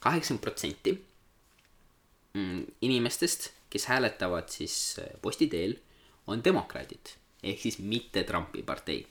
kaheksakümmend 0.00 0.42
protsenti 0.44 0.92
mm, 2.34 2.64
inimestest, 2.80 3.50
kes 3.70 3.86
hääletavad 3.86 4.48
siis 4.48 4.98
äh, 4.98 5.12
posti 5.20 5.46
teel, 5.48 5.76
on 6.26 6.44
demokraadid 6.44 7.16
ehk 7.44 7.60
siis 7.60 7.78
mitte 7.78 8.24
Trumpi 8.24 8.62
partei. 8.62 9.04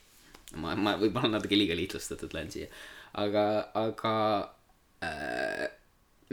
ma, 0.61 0.75
ma 0.77 0.95
võib-olla 1.01 1.31
natuke 1.37 1.57
liiga 1.57 1.75
lihtsustatud 1.77 2.33
lähen 2.35 2.51
siia, 2.53 2.67
aga, 3.17 3.45
aga 3.79 4.13
äh, 5.05 5.65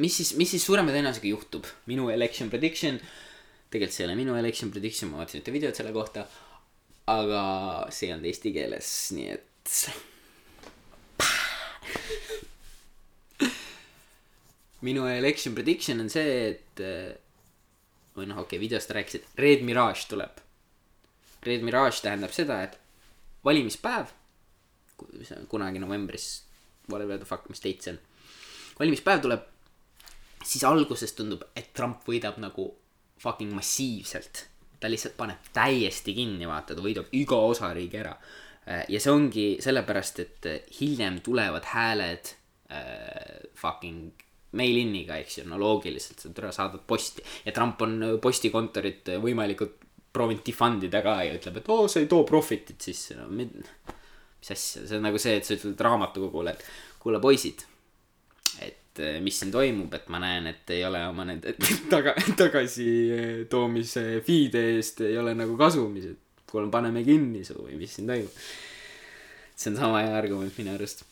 mis 0.01 0.17
siis, 0.21 0.35
mis 0.37 0.51
siis 0.53 0.65
suurema 0.67 0.93
tõenäosusega 0.93 1.31
juhtub? 1.31 1.69
minu 1.89 2.11
election 2.13 2.51
prediction, 2.53 3.01
tegelikult 3.71 3.95
see 3.97 4.05
ei 4.05 4.09
ole 4.11 4.19
minu 4.19 4.33
election 4.39 4.71
prediction, 4.75 5.11
ma 5.11 5.17
vaatasin 5.23 5.41
ühte 5.43 5.55
videot 5.55 5.77
selle 5.79 5.93
kohta, 5.95 6.21
aga 7.11 7.43
see 7.95 8.07
ei 8.09 8.15
olnud 8.17 8.29
eesti 8.31 8.51
keeles, 8.55 8.89
nii 9.17 9.29
et 9.37 9.47
minu 14.89 15.03
election 15.11 15.55
prediction 15.55 15.97
on 16.03 16.11
see, 16.13 16.31
et 16.51 16.77
või 18.17 18.27
noh, 18.29 18.39
okei 18.43 18.57
okay,, 18.57 18.63
videost 18.63 18.91
ta 18.91 18.97
rääkis, 18.99 19.21
et 19.21 19.27
Red 19.41 19.61
Mirage 19.67 20.09
tuleb. 20.11 20.35
Red 21.47 21.63
Mirage 21.65 22.03
tähendab 22.05 22.33
seda, 22.37 22.63
et 22.67 22.75
valimispäev, 23.47 24.07
see 25.23 25.39
on 25.39 25.47
kunagi 25.51 25.81
novembris, 25.83 26.27
whatever 26.91 27.17
the 27.21 27.29
fuck, 27.29 27.49
mis 27.49 27.63
date 27.65 27.83
see 27.87 27.95
on. 27.95 28.01
valimispäev 28.81 29.23
tuleb, 29.25 29.47
siis 30.45 30.65
alguses 30.65 31.13
tundub, 31.17 31.43
et 31.57 31.73
Trump 31.77 32.05
võidab 32.09 32.41
nagu 32.43 32.71
fucking 33.21 33.53
massiivselt. 33.57 34.47
ta 34.81 34.89
lihtsalt 34.89 35.17
paneb 35.17 35.51
täiesti 35.53 36.15
kinni, 36.17 36.47
vaata, 36.49 36.75
ta 36.75 36.81
võidab 36.81 37.11
iga 37.13 37.37
osariigi 37.51 37.99
ära. 38.01 38.15
ja 38.89 39.01
see 39.01 39.13
ongi 39.13 39.47
sellepärast, 39.61 40.21
et 40.21 40.49
hiljem 40.79 41.21
tulevad 41.25 41.65
hääled 41.73 42.33
äh, 42.73 43.51
fucking 43.55 44.13
mail-in'iga, 44.57 45.19
eks 45.21 45.39
ju, 45.39 45.45
no 45.49 45.59
loogiliselt, 45.61 46.23
sa 46.23 46.33
tule 46.35 46.51
saadad 46.53 46.83
posti 46.87 47.23
ja 47.45 47.53
Trump 47.55 47.83
on 47.87 48.03
postikontorit 48.23 49.13
võimalikult 49.23 49.79
proovinud 50.13 50.43
defund 50.47 50.85
ida 50.87 51.03
ka 51.05 51.21
ja 51.23 51.35
ütleb, 51.37 51.61
et 51.61 51.69
oo, 51.71 51.87
see 51.89 52.05
ei 52.05 52.11
too 52.11 52.25
profit'it 52.27 52.83
sisse, 52.83 53.15
no 53.19 53.29
mis 53.31 53.53
asja, 54.51 54.87
see 54.87 54.97
on 54.97 55.05
nagu 55.07 55.21
see, 55.23 55.37
et 55.39 55.47
sa 55.47 55.55
ütled 55.55 55.85
raamatukogule, 55.87 56.55
et 56.57 56.65
kuule, 57.03 57.21
poisid, 57.23 57.63
et 59.01 59.17
eh, 59.17 59.21
mis 59.25 59.37
siin 59.41 59.53
toimub, 59.53 59.93
et 59.97 60.09
ma 60.13 60.21
näen, 60.23 60.49
et 60.51 60.73
ei 60.75 60.85
ole 60.87 61.01
oma 61.09 61.25
nende 61.29 61.55
taga, 61.93 62.15
tagasitoomise 62.39 64.05
fee'de 64.27 64.65
eest 64.77 65.05
ei 65.09 65.17
ole 65.21 65.35
nagu 65.39 65.57
kasumis, 65.61 66.11
et 66.13 66.45
kuule, 66.51 66.69
paneme 66.73 67.03
kinni 67.07 67.45
su 67.47 67.57
või 67.63 67.79
mis 67.81 67.95
siin 67.97 68.11
toimub. 68.11 68.43
see 69.55 69.71
on 69.73 69.79
sama 69.79 70.03
hea 70.05 70.17
argument 70.17 70.57
minu 70.59 70.75
arust. 70.75 71.05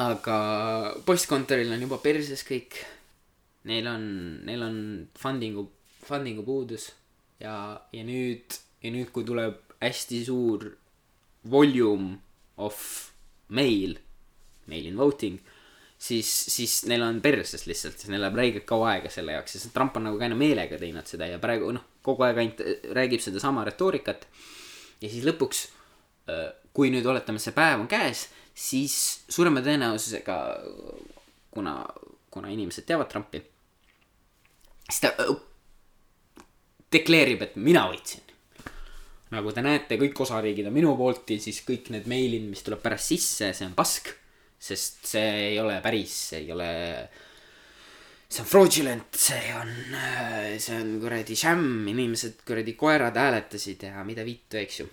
aga 0.00 0.38
postkontoril 1.06 1.72
on 1.72 1.86
juba 1.88 2.00
perses 2.02 2.44
kõik. 2.48 2.80
Neil 3.68 3.86
on, 3.86 4.04
neil 4.42 4.62
on 4.66 4.76
funding'u, 5.14 5.62
funding'u 6.02 6.42
puudus 6.42 6.88
ja, 7.38 7.54
ja 7.94 8.02
nüüd, 8.02 8.56
ja 8.82 8.90
nüüd, 8.90 9.12
kui 9.14 9.22
tuleb 9.22 9.60
hästi 9.78 10.18
suur 10.26 10.66
volume 11.46 12.16
of 12.58 12.80
mail, 13.54 13.94
mail 14.66 14.88
in 14.90 14.98
voting, 14.98 15.38
siis, 16.02 16.30
siis 16.50 16.80
neil 16.90 17.04
on 17.06 17.20
perses 17.22 17.66
lihtsalt, 17.68 17.98
siis 18.00 18.10
neil 18.10 18.24
läheb 18.24 18.38
räigelt 18.40 18.66
kaua 18.68 18.96
aega 18.96 19.12
selle 19.12 19.36
jaoks, 19.36 19.54
sest 19.56 19.70
Trump 19.74 19.96
on 20.00 20.08
nagu 20.08 20.18
käinud 20.20 20.40
meelega 20.40 20.80
teinud 20.80 21.06
seda 21.08 21.28
ja 21.30 21.38
praegu 21.42 21.70
noh, 21.74 21.84
kogu 22.02 22.26
aeg 22.26 22.40
ainult 22.42 22.62
räägib 22.98 23.22
sedasama 23.22 23.64
retoorikat. 23.68 24.26
ja 25.02 25.10
siis 25.10 25.24
lõpuks, 25.26 25.66
kui 26.74 26.90
nüüd 26.92 27.06
oletame, 27.06 27.42
see 27.42 27.54
päev 27.54 27.84
on 27.84 27.88
käes, 27.90 28.26
siis 28.54 28.96
suurema 29.30 29.62
tõenäosusega, 29.64 30.36
kuna, 31.52 31.76
kuna 32.32 32.52
inimesed 32.52 32.86
teavad 32.88 33.10
Trumpi, 33.12 33.42
siis 34.88 35.02
ta 35.04 35.12
öö, 35.22 35.36
deklareerib, 36.92 37.46
et 37.46 37.56
mina 37.56 37.86
võitsin. 37.90 38.28
nagu 39.32 39.52
te 39.52 39.62
näete, 39.64 39.96
kõik 39.96 40.18
osariigid 40.20 40.66
on 40.68 40.74
minu 40.76 40.90
poolt 40.96 41.30
ja 41.32 41.40
siis 41.40 41.62
kõik 41.64 41.88
need 41.94 42.08
meilid, 42.10 42.44
mis 42.50 42.60
tuleb 42.66 42.82
pärast 42.82 43.14
sisse, 43.14 43.52
see 43.56 43.64
on 43.64 43.72
pask. 43.78 44.10
Sest 44.62 45.06
see 45.14 45.28
ei 45.50 45.60
ole 45.60 45.80
päris, 45.82 46.14
see 46.30 46.44
ei 46.44 46.50
ole, 46.54 46.70
see 48.28 48.42
on 48.44 48.48
fraudulent, 48.48 49.18
see 49.18 49.54
on, 49.58 49.72
see 50.62 50.78
on 50.78 50.92
kuradi 51.02 51.36
šämm, 51.38 51.88
inimesed 51.90 52.44
kuradi 52.46 52.76
koerad 52.78 53.18
hääletasid 53.18 53.88
ja 53.88 54.04
mida 54.06 54.24
vittu, 54.26 54.60
eks 54.62 54.80
ju. 54.82 54.86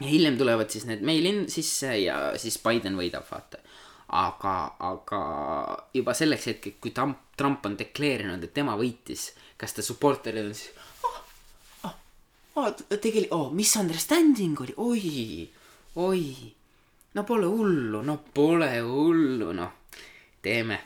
ja 0.00 0.08
hiljem 0.10 0.38
tulevad 0.38 0.72
siis 0.72 0.88
need 0.90 1.06
mail-in 1.06 1.46
sisse 1.52 1.94
ja 2.02 2.18
siis 2.40 2.58
Biden 2.64 2.98
võidab, 2.98 3.28
vaata. 3.30 3.62
aga, 4.18 4.56
aga 4.90 5.22
juba 5.94 6.14
selleks 6.14 6.50
hetkeks, 6.50 6.82
kui 6.82 6.94
Trump, 6.94 7.22
Trump 7.38 7.64
on 7.66 7.78
deklareerinud, 7.78 8.42
et 8.42 8.54
tema 8.54 8.74
võitis, 8.78 9.30
kas 9.56 9.78
ta 9.78 9.86
supporterid 9.86 10.50
on 10.50 10.54
siis 10.54 10.74
oh, 11.06 11.22
oh, 11.86 11.96
oh, 12.58 12.70
tegelikult 12.90 13.38
oh,, 13.38 13.48
misunderstanding 13.54 14.66
oli, 14.66 14.78
oi, 14.82 15.48
oi, 16.10 16.22
no 17.16 17.24
pole 17.24 17.48
hullu, 17.48 18.02
no 18.04 18.18
pole 18.34 18.70
hullu, 18.84 19.52
noh, 19.56 19.72
teeme, 20.44 20.78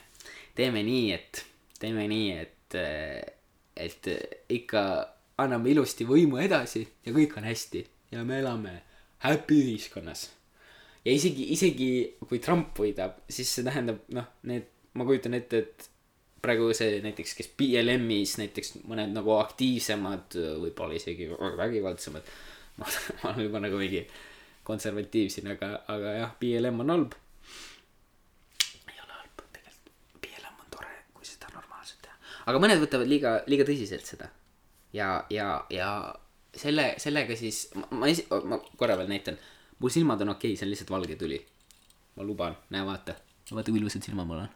teeme 0.54 0.82
nii, 0.86 1.06
et, 1.14 1.44
teeme 1.80 2.06
nii, 2.10 2.34
et, 2.38 2.76
et 3.76 4.10
ikka 4.54 4.82
anname 5.42 5.72
ilusti 5.72 6.06
võimu 6.06 6.38
edasi 6.42 6.84
ja 7.06 7.14
kõik 7.16 7.38
on 7.40 7.48
hästi 7.48 7.82
ja 8.14 8.22
me 8.26 8.38
elame 8.42 8.76
happy 9.24 9.58
ühiskonnas 9.64 10.28
ja 11.04 11.14
isegi, 11.14 11.48
isegi 11.56 11.90
kui 12.28 12.40
Trump 12.42 12.78
võidab, 12.78 13.22
siis 13.30 13.50
see 13.50 13.66
tähendab, 13.66 14.04
noh, 14.14 14.28
need, 14.48 14.68
ma 14.94 15.06
kujutan 15.08 15.36
ette, 15.38 15.64
et 15.64 15.88
praegu 16.40 16.70
see 16.76 17.00
näiteks, 17.04 17.34
kes 17.36 17.50
BLM-is 17.58 18.36
näiteks 18.40 18.78
mõned 18.88 19.12
nagu 19.16 19.34
aktiivsemad, 19.40 20.38
võib-olla 20.62 20.96
isegi 20.96 21.28
vägivaldsemad. 21.30 22.32
ma 22.80 22.86
ma 23.20 23.32
olen 23.32 23.44
juba 23.44 23.60
nagu 23.60 23.76
mingi 23.80 24.04
konservatiiv 24.66 25.30
siin, 25.32 25.50
aga, 25.54 25.72
aga 25.88 26.16
jah, 26.18 26.34
BLM 26.40 26.82
on 26.84 26.94
halb. 26.94 27.14
ei 28.88 28.98
ole 29.04 29.14
halb, 29.18 29.44
tegelikult 29.56 29.92
BLM 30.24 30.64
on 30.64 30.74
tore, 30.76 30.90
kui 31.14 31.28
seda 31.28 31.52
normaalselt 31.54 32.02
teha. 32.06 32.34
aga 32.46 32.64
mõned 32.64 32.82
võtavad 32.82 33.08
liiga, 33.10 33.38
liiga 33.50 33.68
tõsiselt 33.68 34.06
seda. 34.06 34.30
ja, 34.96 35.12
ja, 35.30 35.48
ja 35.70 35.88
selle, 36.56 36.94
sellega 36.98 37.36
siis, 37.38 37.68
ma 37.90 38.10
esi-, 38.10 38.28
ma 38.44 38.60
korra 38.76 38.98
veel 39.00 39.10
näitan 39.10 39.38
mu 39.80 39.88
silmad 39.88 40.20
on 40.20 40.34
okei 40.36 40.52
okay,, 40.52 40.56
see 40.56 40.66
on 40.66 40.70
lihtsalt 40.70 40.90
valge 40.90 41.16
tuli. 41.16 41.40
ma 42.16 42.22
luban, 42.22 42.56
näe 42.70 42.84
vaata. 42.86 43.14
vaata 43.52 43.70
kui 43.70 43.80
ilusad 43.80 44.04
silmad 44.04 44.26
mul 44.26 44.42
on. 44.44 44.48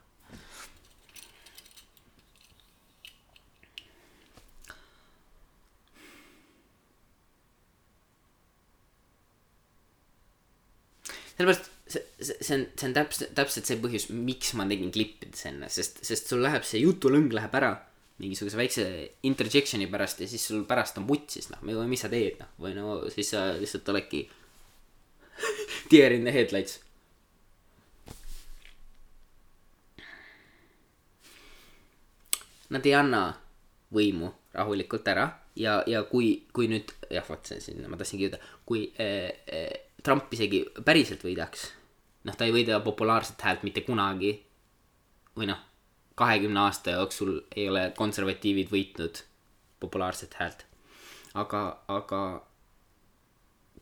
Sellepärast 11.36 11.70
see, 11.86 12.04
see, 12.20 12.54
on, 12.56 12.66
see 12.78 12.88
on 12.88 12.94
täpselt, 12.96 13.34
täpselt 13.36 13.68
see 13.68 13.80
põhjus, 13.82 14.06
miks 14.14 14.54
ma 14.58 14.66
tegin 14.70 14.92
klippides 14.94 15.48
enne, 15.50 15.70
sest, 15.72 16.00
sest 16.06 16.30
sul 16.30 16.44
läheb 16.44 16.66
see 16.66 16.82
jutulõng 16.84 17.32
läheb 17.34 17.58
ära 17.58 17.74
mingisuguse 18.22 18.58
väikse 18.58 18.86
interjection'i 19.26 19.88
pärast 19.90 20.22
ja 20.22 20.28
siis 20.30 20.44
sul 20.46 20.62
pärast 20.68 20.98
on 21.00 21.06
putsis, 21.08 21.50
noh, 21.50 21.62
mis 21.66 22.04
sa 22.04 22.10
teed, 22.12 22.38
noh, 22.38 22.52
või 22.62 22.74
no 22.76 23.00
siis 23.10 23.32
sa 23.34 23.48
lihtsalt 23.58 23.90
oledki 23.90 24.22
deer 25.90 26.14
in 26.14 26.26
the 26.26 26.34
headlights. 26.34 26.78
Nad 32.70 32.86
ei 32.86 32.94
anna 32.96 33.26
võimu 33.94 34.30
rahulikult 34.54 35.06
ära 35.10 35.26
ja, 35.58 35.80
ja 35.90 36.04
kui, 36.08 36.46
kui 36.54 36.70
nüüd 36.70 36.94
jah, 37.12 37.26
vot 37.26 37.46
see 37.46 37.60
siin 37.62 37.82
ma 37.90 37.98
tahtsingi 37.98 38.28
öelda, 38.28 38.40
kui 38.66 38.86
äh, 39.02 39.30
äh, 39.50 39.74
Trump 40.04 40.32
isegi 40.36 40.64
päriselt 40.84 41.24
võidaks, 41.24 41.68
noh, 42.28 42.36
ta 42.36 42.44
ei 42.44 42.52
võida 42.52 42.80
populaarset 42.84 43.40
häält 43.40 43.64
mitte 43.64 43.84
kunagi 43.86 44.34
või 45.38 45.48
noh, 45.50 45.60
kahekümne 46.14 46.60
aasta 46.60 46.98
jooksul 46.98 47.38
ei 47.56 47.68
ole 47.68 47.88
konservatiivid 47.96 48.70
võitnud 48.72 49.22
populaarset 49.80 50.36
häält. 50.38 50.66
aga, 51.34 51.60
aga 51.88 52.20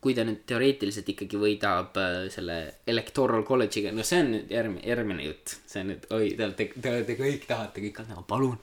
kui 0.03 0.15
ta 0.17 0.25
nüüd 0.27 0.41
teoreetiliselt 0.49 1.07
ikkagi 1.13 1.39
võidab 1.39 1.95
äh, 2.01 2.15
selle 2.33 2.57
electoral 2.91 3.45
college'iga, 3.47 3.93
no 3.95 4.03
see 4.07 4.19
on 4.23 4.33
nüüd 4.33 4.51
järgmine, 4.51 4.83
järgmine 4.89 5.27
jutt. 5.29 5.55
see 5.69 5.83
on 5.83 5.93
nüüd, 5.93 6.07
oi, 6.11 6.33
te 6.35 6.47
olete, 6.47 6.67
te 6.75 6.91
olete 6.91 7.15
kõik 7.19 7.45
tahate 7.47 7.83
kõik 7.85 8.01
anda, 8.03 8.25
palun, 8.27 8.57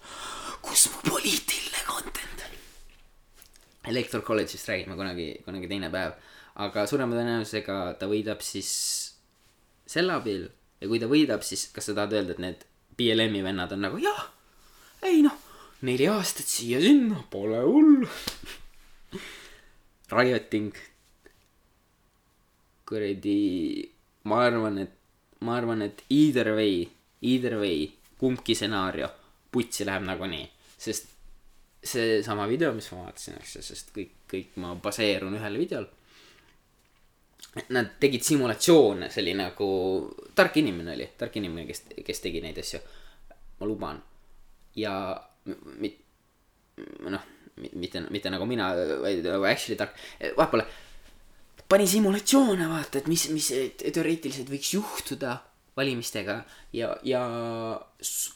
kus 0.64 0.88
mu 0.92 1.00
poliitiline 1.08 1.86
content 1.88 2.44
on? 2.44 2.58
Electoral 3.94 4.26
college'ist 4.26 4.68
räägime 4.68 4.98
kunagi, 4.98 5.30
kunagi 5.46 5.70
teine 5.70 5.88
päev. 5.94 6.18
Aga 6.54 6.86
suurema 6.86 7.16
tõenäosusega 7.16 7.76
ta 8.00 8.08
võidab 8.10 8.42
siis 8.44 8.70
selle 9.90 10.16
abil 10.16 10.48
ja 10.80 10.88
kui 10.88 11.00
ta 11.02 11.08
võidab, 11.10 11.44
siis 11.46 11.68
kas 11.74 11.90
sa 11.90 11.96
tahad 11.96 12.16
öelda, 12.16 12.36
et 12.36 12.42
need 12.42 12.66
BLM-i 12.98 13.42
vennad 13.44 13.72
on 13.76 13.84
nagu 13.84 14.00
jah, 14.02 14.22
ei 15.06 15.22
noh, 15.24 15.36
neli 15.86 16.08
aastat 16.10 16.48
siia-sinna, 16.50 17.22
pole 17.32 17.60
hullu. 17.64 18.08
Rioting, 20.16 20.74
kuradi, 22.88 23.36
ma 24.26 24.42
arvan, 24.48 24.80
et, 24.82 24.96
ma 25.46 25.56
arvan, 25.60 25.86
et 25.86 26.02
either 26.10 26.52
way, 26.56 26.82
either 27.22 27.56
way, 27.60 27.86
kumbki 28.20 28.56
stsenaarium, 28.58 29.14
putsi 29.54 29.86
läheb 29.86 30.04
nagunii, 30.08 30.44
sest 30.80 31.08
seesama 31.80 32.48
video, 32.50 32.74
mis 32.76 32.90
ma 32.92 33.06
vaatasin, 33.06 33.38
eks 33.40 33.56
ju, 33.56 33.64
sest 33.64 33.94
kõik, 33.94 34.12
kõik 34.30 34.58
ma 34.60 34.74
baseerun 34.82 35.38
ühel 35.38 35.56
videol. 35.62 35.86
Nad 37.74 37.96
tegid 37.98 38.22
simulatsioone, 38.22 39.08
see 39.10 39.24
oli 39.24 39.32
nagu, 39.34 39.70
tark 40.38 40.60
inimene 40.60 40.92
oli, 40.94 41.08
tark 41.18 41.34
inimene, 41.40 41.64
kes, 41.66 41.82
kes 42.06 42.22
tegi 42.22 42.42
neid 42.44 42.58
asju. 42.62 42.78
ma 43.60 43.66
luban. 43.66 43.98
ja 44.78 44.92
mit-, 45.82 45.98
noh, 47.10 47.24
mitte, 47.74 48.04
mitte 48.10 48.30
nagu 48.30 48.46
mina, 48.46 48.70
vaid 49.02 49.26
nagu 49.26 49.44
actually 49.44 49.76
tark, 49.76 49.98
vahepeal 50.36 50.62
pani 51.70 51.86
simulatsioone 51.86 52.66
vaata, 52.70 52.98
et 52.98 53.08
mis, 53.10 53.28
mis 53.34 53.50
teoreetiliselt 53.78 54.50
võiks 54.50 54.72
juhtuda 54.74 55.36
valimistega 55.78 56.40
ja, 56.74 56.90
ja 57.06 57.22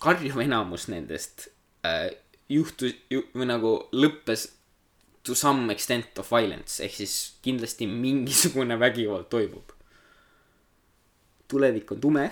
karjuv 0.03 0.38
enamus 0.44 0.87
nendest 0.92 1.48
äh, 1.87 2.12
juhtus 2.48 2.94
ju, 3.11 3.24
või 3.35 3.48
nagu 3.50 3.72
lõppes 3.96 4.46
to 5.24 5.34
some 5.34 5.72
extent 5.72 6.18
of 6.20 6.30
violence 6.30 6.84
ehk 6.84 6.94
siis 7.00 7.14
kindlasti 7.42 7.87
mingisugune 7.88 8.76
vägivald 8.80 9.28
toimub. 9.32 9.72
tulevik 11.48 11.92
on 11.92 12.00
tume 12.00 12.24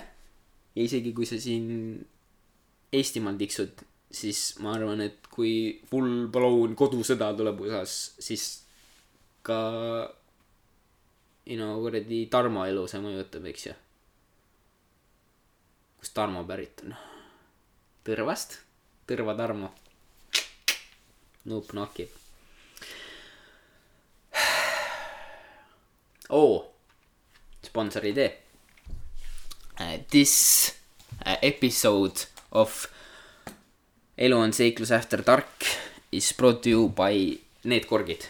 ja 0.75 0.83
isegi 0.83 1.13
kui 1.13 1.25
sa 1.25 1.39
siin 1.39 2.05
Eestimaal 2.93 3.39
tiksud, 3.39 3.79
siis 4.13 4.39
ma 4.61 4.75
arvan, 4.77 4.99
et 5.01 5.25
kui 5.33 5.79
full 5.89 6.27
blown 6.29 6.75
kodusõda 6.77 7.31
tuleb 7.33 7.63
USA-s, 7.65 8.11
siis 8.21 8.43
ka 9.41 9.57
you 11.47 11.57
know 11.57 11.79
kuradi 11.81 12.27
Tarmo 12.29 12.67
elu 12.69 12.85
see 12.91 13.01
mõjutab, 13.01 13.49
eks 13.49 13.65
ju. 13.71 13.73
kust 15.97 16.13
Tarmo 16.13 16.45
pärit 16.45 16.85
on? 16.85 16.93
Tõrvast, 18.05 18.59
Tõrva 19.09 19.33
Tarmo. 19.39 19.73
Nuup 21.49 21.73
nokib. 21.73 22.22
oo, 26.29 26.63
sponsori 27.65 28.13
idee 28.13 28.31
uh,. 29.79 29.97
This 30.09 30.73
uh, 31.25 31.37
episode 31.41 32.27
of 32.51 32.87
Elu 34.17 34.37
on 34.37 34.53
seiklus 34.53 34.91
after 34.91 35.23
dark 35.25 35.65
is 36.11 36.31
brought 36.37 36.61
to 36.61 36.69
you 36.69 36.89
by 36.89 37.37
need 37.63 37.87
korgid. 37.89 38.27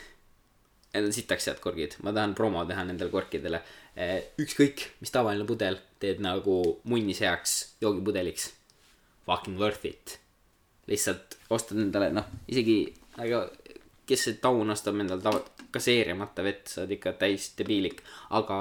Need 0.94 1.08
on 1.10 1.12
sitaks 1.16 1.50
head 1.50 1.60
korgid, 1.60 1.98
ma 2.06 2.14
tahan 2.16 2.36
promo 2.38 2.64
teha 2.70 2.86
nendele 2.88 3.12
korkidele. 3.12 3.60
ükskõik, 4.42 4.88
mis 5.04 5.12
tavaline 5.14 5.46
pudel 5.46 5.76
teed 6.02 6.22
nagu 6.24 6.80
munnis 6.90 7.20
heaks 7.22 7.76
joogipudeliks. 7.84 8.52
Fucking 9.28 9.60
worth 9.60 9.86
it. 9.86 10.20
lihtsalt 10.88 11.38
ostad 11.54 11.80
endale, 11.80 12.10
noh, 12.12 12.26
isegi, 12.52 12.90
aga 13.16 13.46
kes 14.08 14.26
see 14.26 14.40
taun 14.44 14.72
ostab 14.74 14.98
endale 15.00 15.24
tava-, 15.74 15.80
gaseerimata 15.80 16.46
vett, 16.46 16.68
sa 16.70 16.84
oled 16.84 16.96
ikka 16.98 17.18
täis 17.20 17.52
debiilik. 17.58 18.02
aga 18.30 18.60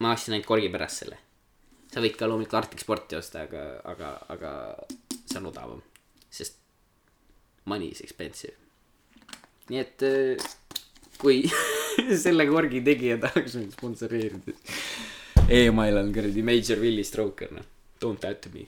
ma 0.00 0.14
ostsin 0.14 0.36
ainult 0.36 0.48
korgi 0.48 0.70
pärast 0.72 1.04
selle. 1.04 1.18
sa 1.92 2.00
võid 2.00 2.16
ka 2.16 2.26
loomulikult 2.26 2.62
Arctic 2.62 2.80
Sporti 2.80 3.16
osta, 3.18 3.42
aga, 3.44 3.80
aga, 3.84 4.12
aga 4.32 4.50
see 5.26 5.38
on 5.38 5.50
odavam, 5.50 5.82
sest 6.30 6.56
money 7.64 7.92
is 7.92 8.00
expensive. 8.00 8.56
nii 9.70 9.80
et 9.80 10.02
äh, 10.08 10.50
kui 11.18 11.44
selle 12.24 12.46
korgi 12.48 12.82
tegija 12.84 13.18
tahaks 13.22 13.58
mind 13.58 13.76
sponsoreerida, 13.76 14.56
email 15.48 16.00
on 16.00 16.12
kuradi 16.14 16.42
Major 16.42 16.80
Willie 16.80 17.04
Stroker, 17.04 17.52
noh, 17.52 17.66
don't 18.00 18.24
add 18.24 18.40
to 18.42 18.50
me. 18.54 18.66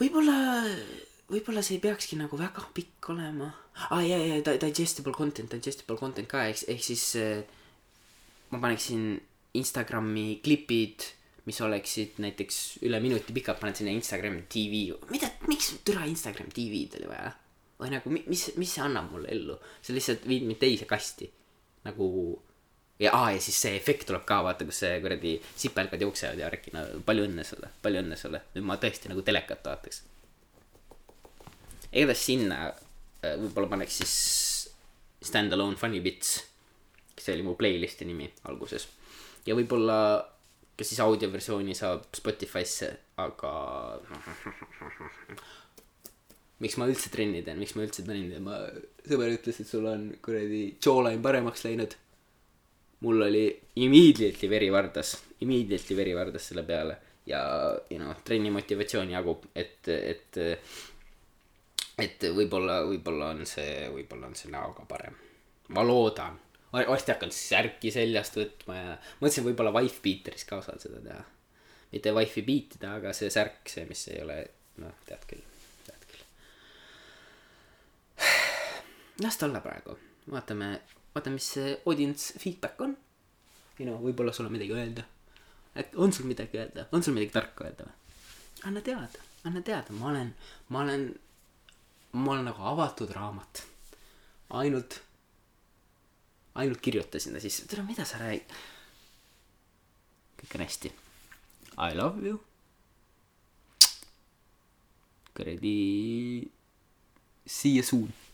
võib-olla, 0.00 0.36
võib-olla 1.30 1.62
see 1.64 1.78
ei 1.78 1.82
peakski 1.84 2.18
nagu 2.20 2.38
väga 2.40 2.64
pikk 2.76 3.10
olema. 3.14 3.50
aa 3.76 3.98
ah, 3.98 4.02
ja, 4.06 4.16
ja 4.18 4.40
di- 4.44 4.58
digestible 4.62 5.12
content, 5.16 5.50
digestible 5.52 5.98
content 6.00 6.28
ka, 6.30 6.46
ehk, 6.48 6.64
ehk 6.72 6.84
siis 6.84 7.04
äh, 7.20 7.42
ma 8.52 8.60
paneksin 8.62 9.16
Instagrami 9.56 10.40
klipid, 10.44 11.04
mis 11.46 11.60
oleksid 11.62 12.18
näiteks 12.20 12.78
üle 12.88 13.00
minuti 13.00 13.32
pikad, 13.36 13.60
paned 13.60 13.78
sinna 13.78 13.92
Instagram 13.94 14.42
tv, 14.52 14.88
mida, 15.12 15.30
miks 15.48 15.74
türa 15.86 16.04
Instagram 16.10 16.48
tv-d 16.52 17.00
oli 17.00 17.10
vaja? 17.10 17.34
või 17.76 17.90
nagu 17.92 18.08
mi- 18.08 18.24
mis 18.26 18.46
mis 18.56 18.70
see 18.72 18.80
annab 18.80 19.10
mulle 19.12 19.28
ellu 19.28 19.58
see 19.84 19.92
lihtsalt 19.92 20.22
viib 20.24 20.46
mind 20.48 20.56
teise 20.62 20.86
kasti 20.88 21.26
nagu 21.84 22.06
ja 23.02 23.12
aa 23.12 23.30
ja 23.34 23.40
siis 23.44 23.58
see 23.60 23.76
efekt 23.76 24.06
tuleb 24.08 24.24
ka 24.28 24.40
vaata 24.46 24.64
kus 24.68 24.80
see 24.84 24.98
kuradi 25.04 25.36
sipelgad 25.56 26.00
jooksevad 26.00 26.40
ja 26.40 26.48
värki 26.48 26.72
no 26.74 26.84
palju 27.06 27.26
õnne 27.28 27.44
sulle 27.44 27.70
palju 27.82 28.02
õnne 28.04 28.18
sulle. 28.20 28.42
Nüüd 28.54 28.68
ma 28.68 28.78
tõesti 28.80 29.12
nagu 29.12 29.24
telekat 29.26 29.64
vaataks. 29.68 30.02
Igatahes 31.92 32.24
sinna 32.28 32.60
äh, 32.70 33.36
võib-olla 33.40 33.72
paneks 33.76 34.02
siis 34.02 34.14
Stand-alone 35.26 35.78
funny 35.80 36.00
bits 36.04 36.38
see 37.26 37.34
oli 37.34 37.44
mu 37.46 37.56
playlist'i 37.58 38.06
nimi 38.08 38.28
alguses. 38.50 38.86
Ja 39.46 39.56
võib-olla 39.56 39.98
ka 40.76 40.84
siis 40.84 41.00
audioversiooni 41.00 41.74
saab 41.76 42.08
Spotify'sse 42.16 42.90
aga 43.22 43.52
miks 46.62 46.76
ma 46.80 46.88
üldse 46.88 47.12
trenni 47.12 47.40
teen 47.44 47.60
miks 47.60 47.72
ma 47.76 47.86
üldse 47.86 48.04
trenni 48.04 48.28
teen? 48.32 48.44
Ma 48.44 48.60
sõber 49.08 49.32
ütles 49.32 49.60
et 49.62 49.70
sul 49.70 49.88
on 49.88 50.10
kuradi 50.24 50.66
jawline 50.84 51.22
paremaks 51.24 51.64
läinud 51.64 51.96
mul 53.00 53.22
oli 53.28 53.44
immediately 53.82 54.50
veri 54.50 54.70
vardas 54.72 55.16
immediately 55.44 55.96
veri 55.96 56.14
vardas 56.16 56.48
selle 56.48 56.62
peale 56.64 56.96
ja 57.26 57.40
you 57.90 57.98
know 58.00 58.14
trenni 58.24 58.50
motivatsiooni 58.54 59.12
jagub 59.12 59.44
et 59.54 59.88
et 59.88 60.38
et 61.98 62.26
võib-olla 62.36 62.80
võib-olla 62.86 63.30
on 63.34 63.46
see 63.48 63.86
võib-olla 63.92 64.28
on 64.30 64.36
see 64.36 64.52
näoga 64.52 64.84
parem. 64.88 65.16
Ma 65.74 65.82
loodan. 65.86 66.36
Va- 66.72 66.84
varsti 66.88 67.14
hakkan 67.14 67.32
särki 67.32 67.90
seljast 67.94 68.36
võtma 68.36 68.76
ja 68.76 68.96
mõtlesin 69.20 69.46
võib-olla 69.46 69.72
wife 69.78 70.02
beateris 70.04 70.44
ka 70.48 70.60
osad 70.60 70.82
seda 70.82 71.00
teha. 71.02 71.22
Mitte 71.92 72.12
wife'i 72.12 72.44
beatida 72.44 72.96
aga 72.98 73.12
see 73.16 73.30
särk 73.32 73.70
see 73.70 73.86
mis 73.88 74.02
ei 74.12 74.20
ole 74.22 74.38
noh 74.82 74.98
tead 75.08 75.22
küll 75.30 75.44
tead 75.86 76.08
küll. 76.10 76.24
Las 79.24 79.38
ta 79.40 79.48
olla 79.48 79.62
praegu. 79.64 79.96
Vaatame 80.30 80.70
vaatame 81.16 81.38
mis 81.40 81.48
see 81.56 81.76
audience 81.88 82.36
feedback 82.40 82.80
on. 82.84 82.96
You 83.78 83.88
know 83.88 84.00
võib-olla 84.00 84.34
sul 84.36 84.48
on 84.48 84.54
midagi 84.56 84.76
öelda. 84.76 85.04
Et 85.76 85.96
on 86.00 86.12
sul 86.12 86.28
midagi 86.28 86.60
öelda? 86.60 86.86
On 86.92 87.04
sul 87.04 87.16
midagi 87.16 87.34
tarka 87.34 87.66
öelda 87.66 87.88
või? 87.88 87.96
Anna 88.68 88.82
teada. 88.84 89.24
Anna 89.48 89.62
teada. 89.64 89.96
Ma 89.96 90.10
olen 90.12 90.32
ma 90.72 90.84
olen 90.84 91.08
ma 92.16 92.32
olen 92.34 92.48
nagu 92.50 92.68
avatud 92.72 93.12
raamat. 93.16 93.64
Ainult 94.60 95.00
ainult 96.56 96.80
kirjuta 96.80 97.20
sinna 97.20 97.40
sisse. 97.42 97.68
Tere 97.68 97.84
mida 97.84 98.04
sa 98.08 98.20
räägid? 98.20 98.52
Kõik 100.40 100.58
on 100.58 100.66
hästi. 100.66 100.92
I 101.76 101.96
love 101.96 102.24
you. 102.24 102.40
Kuradi. 105.36 105.76
See 107.46 107.76
you 107.76 107.84
soon 107.84 108.25